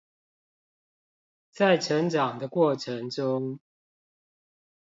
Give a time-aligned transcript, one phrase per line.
[1.51, 3.59] 在成長的過程中